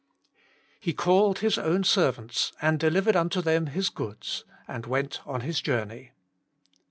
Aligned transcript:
'He 0.79 0.93
called 0.93 1.37
his 1.37 1.57
ozvn 1.57 1.85
servants 1.85 2.53
and 2.59 2.79
delivered 2.79 3.15
unto 3.15 3.39
them 3.39 3.67
his 3.67 3.89
goods, 3.91 4.45
and 4.67 4.85
zvent 4.85 5.19
on 5.27 5.41
his 5.41 5.61
jour 5.61 5.85
ney.' 5.85 6.11